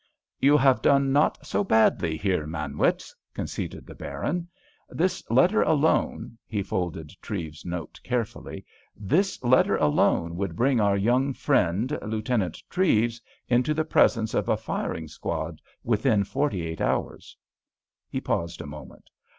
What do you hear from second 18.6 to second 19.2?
a moment.